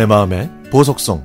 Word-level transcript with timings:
내 0.00 0.06
마음의 0.06 0.48
보석성 0.70 1.22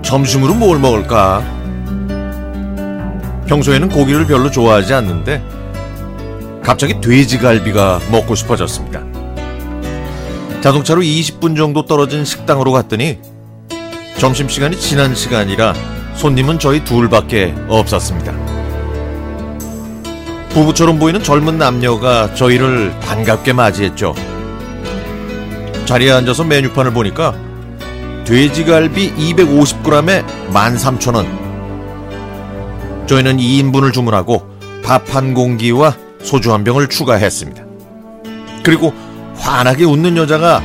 점심으로 0.00 0.54
뭘 0.54 0.78
먹을까? 0.78 1.42
평소에는 3.46 3.90
고기를 3.90 4.26
별로 4.26 4.50
좋아하지 4.50 4.94
않는데 4.94 5.42
갑자기 6.62 6.98
돼지갈비가 7.02 8.00
먹고 8.10 8.34
싶어졌습니다. 8.34 9.04
자동차로 10.62 11.02
20분 11.02 11.54
정도 11.54 11.84
떨어진 11.84 12.24
식당으로 12.24 12.72
갔더니 12.72 13.35
점심시간이 14.18 14.78
지난 14.80 15.14
시간이라 15.14 15.74
손님은 16.14 16.58
저희 16.58 16.82
둘밖에 16.84 17.54
없었습니다. 17.68 18.32
부부처럼 20.50 20.98
보이는 20.98 21.22
젊은 21.22 21.58
남녀가 21.58 22.32
저희를 22.34 22.98
반갑게 23.00 23.52
맞이했죠. 23.52 24.14
자리에 25.84 26.10
앉아서 26.12 26.44
메뉴판을 26.44 26.92
보니까 26.94 27.34
돼지갈비 28.24 29.14
250g에 29.14 30.24
13,000원. 30.50 31.26
저희는 33.06 33.36
2인분을 33.36 33.92
주문하고 33.92 34.48
밥 34.82 35.14
한 35.14 35.34
공기와 35.34 35.94
소주 36.22 36.52
한 36.52 36.64
병을 36.64 36.88
추가했습니다. 36.88 37.62
그리고 38.64 38.92
환하게 39.36 39.84
웃는 39.84 40.16
여자가 40.16 40.62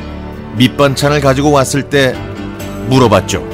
밑반찬을 0.57 1.19
가지고 1.21 1.51
왔을 1.51 1.83
때 1.83 2.15
물어봤죠. 2.91 3.47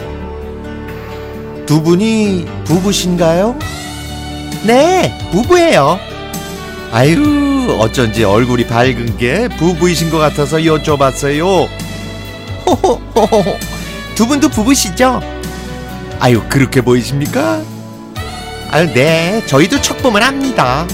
두 1.68 1.84
분이 1.84 2.46
부부신가요? 2.66 3.58
네, 4.66 5.16
부부예요. 5.32 6.00
아유, 6.92 7.78
어쩐지 7.80 8.24
얼굴이 8.24 8.66
밝은 8.66 9.18
게 9.18 9.48
부부이신 9.48 10.10
것 10.10 10.18
같아서 10.18 10.58
여쭤봤어요. 10.58 11.68
호호호호. 12.66 13.58
두 14.16 14.26
분도 14.26 14.50
부부시죠? 14.50 15.22
아유, 16.20 16.42
그렇게 16.50 16.82
보이십니까? 16.82 17.62
아유, 18.72 18.92
네. 18.92 19.44
저희도 19.46 19.82
척봄을 19.82 20.24
합니다. 20.24 20.88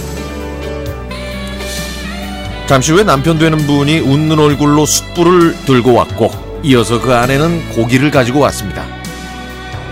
잠시 2.67 2.91
후에 2.91 3.03
남편 3.03 3.39
되는 3.39 3.57
분이 3.59 3.99
웃는 3.99 4.37
얼굴로 4.37 4.85
숯불을 4.85 5.65
들고 5.65 5.93
왔고, 5.93 6.42
이어서 6.63 7.01
그 7.01 7.13
안에는 7.13 7.69
고기를 7.71 8.09
가지고 8.09 8.39
왔습니다. 8.39 8.85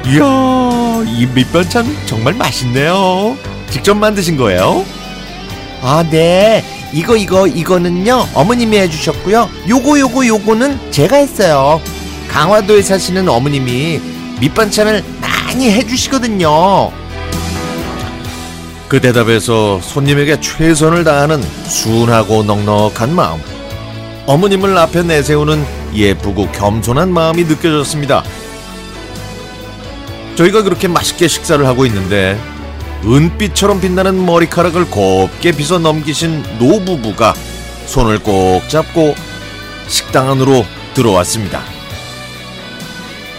이야, 0.05 1.03
이 1.05 1.25
밑반찬 1.27 1.85
정말 2.05 2.33
맛있네요. 2.33 3.37
직접 3.69 3.95
만드신 3.95 4.37
거예요? 4.37 4.85
아, 5.81 6.03
네. 6.09 6.63
이거, 6.93 7.15
이거, 7.17 7.45
이거는요, 7.45 8.27
어머님이 8.33 8.77
해 8.77 8.89
주셨고요. 8.89 9.49
요거, 9.67 9.99
요거, 9.99 10.27
요거는 10.27 10.91
제가 10.91 11.17
했어요. 11.17 11.81
강화도에 12.29 12.81
사시는 12.81 13.27
어머님이 13.27 13.99
밑반찬을 14.39 15.03
많이 15.21 15.69
해 15.69 15.85
주시거든요. 15.85 16.91
그 18.87 18.99
대답에서 18.99 19.79
손님에게 19.81 20.39
최선을 20.41 21.03
다하는 21.03 21.41
순하고 21.65 22.43
넉넉한 22.43 23.13
마음. 23.13 23.41
어머님을 24.25 24.77
앞에 24.77 25.03
내세우는 25.03 25.80
예쁘고 25.93 26.51
겸손한 26.51 27.13
마음이 27.13 27.43
느껴졌습니다. 27.43 28.23
저희가 30.35 30.63
그렇게 30.63 30.87
맛있게 30.87 31.27
식사를 31.27 31.65
하고 31.65 31.85
있는데 31.85 32.39
은빛처럼 33.05 33.81
빛나는 33.81 34.25
머리카락을 34.25 34.89
곱게 34.89 35.51
빗어 35.51 35.79
넘기신 35.79 36.43
노부부가 36.59 37.33
손을 37.85 38.19
꼭 38.19 38.67
잡고 38.69 39.15
식당 39.87 40.29
안으로 40.29 40.65
들어왔습니다. 40.93 41.61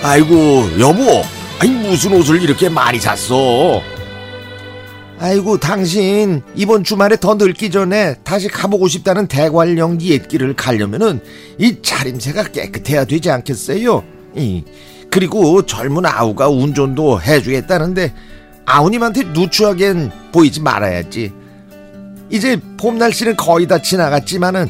아이고 0.02 0.68
여보 0.80 1.22
아니 1.60 1.70
무슨 1.70 2.12
옷을 2.12 2.42
이렇게 2.42 2.68
많이 2.68 2.98
샀어 2.98 3.82
아이고 5.22 5.56
당신 5.58 6.42
이번 6.56 6.82
주말에 6.82 7.14
더 7.16 7.36
늙기 7.36 7.70
전에 7.70 8.16
다시 8.24 8.48
가보고 8.48 8.88
싶다는 8.88 9.28
대관령 9.28 10.00
옛길을 10.00 10.56
가려면은 10.56 11.20
이 11.58 11.80
차림새가 11.80 12.48
깨끗해야 12.48 13.04
되지 13.04 13.30
않겠어요 13.30 14.02
이 14.34 14.64
그리고 15.10 15.64
젊은 15.64 16.06
아우가 16.06 16.48
운전도 16.48 17.22
해주겠다는데 17.22 18.12
아우님한테 18.66 19.22
누추하겐 19.26 20.10
보이지 20.32 20.60
말아야지 20.60 21.32
이제 22.28 22.60
봄 22.76 22.98
날씨는 22.98 23.36
거의 23.36 23.68
다 23.68 23.80
지나갔지만은 23.80 24.68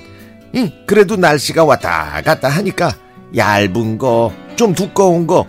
이 0.53 0.71
그래도 0.87 1.17
날씨가 1.17 1.65
왔다 1.65 2.21
갔다 2.23 2.51
하니까 2.51 2.95
얇은 3.34 3.97
거, 3.97 4.31
좀 4.57 4.75
두꺼운 4.75 5.27
거, 5.27 5.47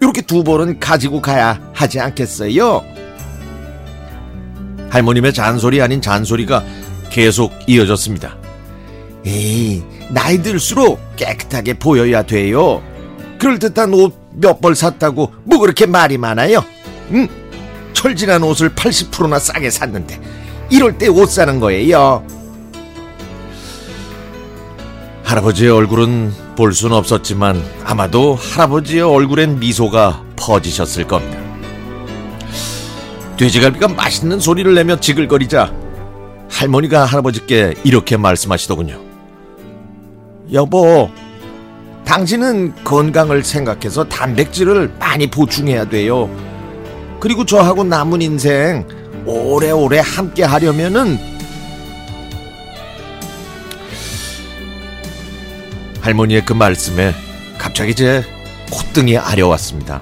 이렇게 0.00 0.20
두 0.20 0.42
벌은 0.42 0.80
가지고 0.80 1.22
가야 1.22 1.60
하지 1.72 2.00
않겠어요? 2.00 2.91
할머님의 4.96 5.32
잔소리 5.32 5.80
아닌 5.80 6.02
잔소리가 6.02 6.62
계속 7.08 7.50
이어졌습니다. 7.66 8.36
에이, 9.24 9.82
나이 10.10 10.42
들수록 10.42 11.00
깨끗하게 11.16 11.74
보여야 11.78 12.22
돼요. 12.22 12.82
그럴듯한 13.38 13.94
옷 13.94 14.20
몇 14.34 14.60
벌 14.62 14.74
샀다고 14.74 15.30
뭐 15.44 15.58
그렇게 15.58 15.84
말이 15.84 16.16
많아요? 16.16 16.64
응? 17.10 17.28
철진한 17.92 18.42
옷을 18.42 18.70
80%나 18.74 19.38
싸게 19.38 19.68
샀는데 19.70 20.18
이럴 20.70 20.96
때 20.96 21.08
옷 21.08 21.28
사는 21.30 21.58
거예요. 21.60 22.24
할아버지의 25.24 25.70
얼굴은 25.70 26.32
볼 26.56 26.72
수는 26.72 26.96
없었지만 26.96 27.62
아마도 27.84 28.34
할아버지의 28.34 29.02
얼굴엔 29.02 29.58
미소가 29.58 30.22
퍼지셨을 30.36 31.06
겁니다. 31.06 31.41
돼지갈비가 33.42 33.88
맛있는 33.88 34.38
소리를 34.38 34.72
내며 34.72 35.00
지글거리자 35.00 35.74
할머니가 36.48 37.04
할아버지께 37.04 37.74
이렇게 37.82 38.16
말씀하시더군요. 38.16 39.00
여보, 40.52 41.10
당신은 42.04 42.84
건강을 42.84 43.42
생각해서 43.42 44.04
단백질을 44.04 44.94
많이 44.96 45.28
보충해야 45.28 45.86
돼요. 45.86 46.30
그리고 47.18 47.44
저하고 47.44 47.82
남은 47.82 48.22
인생 48.22 48.86
오래오래 49.26 49.98
함께 49.98 50.44
하려면은 50.44 51.18
할머니의 56.00 56.44
그 56.44 56.52
말씀에 56.52 57.12
갑자기 57.58 57.96
제 57.96 58.22
콧등이 58.70 59.18
아려왔습니다. 59.18 60.00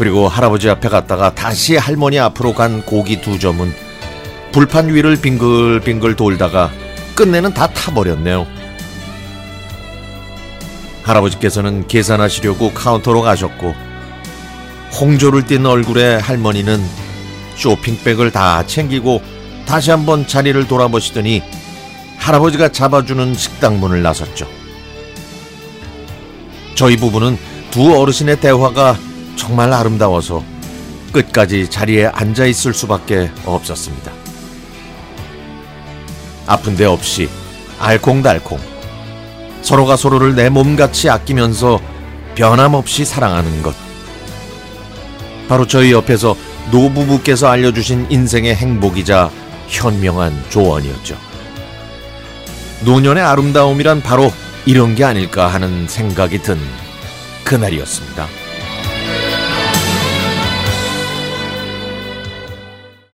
그리고 0.00 0.28
할아버지 0.28 0.70
앞에 0.70 0.88
갔다가 0.88 1.34
다시 1.34 1.76
할머니 1.76 2.18
앞으로 2.18 2.54
간 2.54 2.80
고기 2.86 3.20
두 3.20 3.38
점은 3.38 3.70
불판 4.50 4.94
위를 4.94 5.16
빙글빙글 5.16 6.16
돌다가 6.16 6.70
끝내는 7.14 7.52
다 7.52 7.66
타버렸네요. 7.66 8.46
할아버지께서는 11.02 11.86
계산하시려고 11.86 12.72
카운터로 12.72 13.20
가셨고 13.20 13.74
홍조를 14.98 15.44
띤 15.44 15.66
얼굴에 15.66 16.14
할머니는 16.14 16.82
쇼핑백을 17.56 18.30
다 18.30 18.66
챙기고 18.66 19.20
다시 19.66 19.90
한번 19.90 20.26
자리를 20.26 20.66
돌아보시더니 20.66 21.42
할아버지가 22.16 22.72
잡아주는 22.72 23.34
식당 23.34 23.78
문을 23.78 24.02
나섰죠. 24.02 24.48
저희 26.74 26.96
부부는 26.96 27.36
두 27.70 28.00
어르신의 28.00 28.40
대화가 28.40 28.96
정말 29.36 29.72
아름다워서 29.72 30.42
끝까지 31.12 31.68
자리에 31.68 32.06
앉아 32.06 32.46
있을 32.46 32.72
수밖에 32.74 33.30
없었습니다. 33.44 34.12
아픈 36.46 36.76
데 36.76 36.84
없이 36.84 37.28
알콩달콩 37.78 38.58
서로가 39.62 39.96
서로를 39.96 40.34
내 40.34 40.48
몸같이 40.48 41.08
아끼면서 41.08 41.80
변함없이 42.34 43.04
사랑하는 43.04 43.62
것. 43.62 43.74
바로 45.48 45.66
저희 45.66 45.92
옆에서 45.92 46.36
노부부께서 46.70 47.48
알려주신 47.48 48.06
인생의 48.10 48.54
행복이자 48.54 49.30
현명한 49.68 50.44
조언이었죠. 50.48 51.16
노년의 52.84 53.22
아름다움이란 53.22 54.02
바로 54.02 54.32
이런 54.64 54.94
게 54.94 55.04
아닐까 55.04 55.48
하는 55.48 55.86
생각이 55.88 56.42
든 56.42 56.58
그날이었습니다. 57.44 58.39